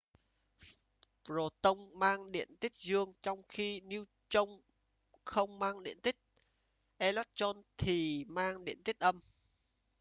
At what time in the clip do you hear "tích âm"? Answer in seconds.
8.83-9.19